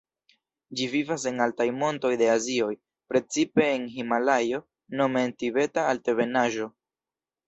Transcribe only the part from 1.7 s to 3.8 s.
montoj de Azio, precipe